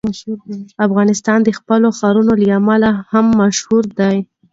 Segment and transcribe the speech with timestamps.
[0.87, 4.17] افغانستان د خپلو ښارونو له امله هم مشهور دی.